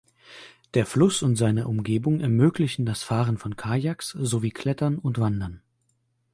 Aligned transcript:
Der 0.73 0.87
Fluss 0.87 1.21
und 1.21 1.35
seine 1.35 1.67
Umgebung 1.67 2.21
ermöglichen 2.21 2.87
das 2.87 3.03
Fahren 3.03 3.37
von 3.37 3.55
Kajaks 3.55 4.09
sowie 4.17 4.49
Klettern 4.49 4.97
und 4.97 5.19
Wandern. 5.19 5.61